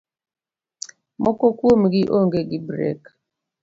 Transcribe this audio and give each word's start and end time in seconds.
Moko 1.23 1.45
kuomgi 1.57 2.01
onge 2.17 2.41
gi 2.49 2.59
brek 2.67 3.01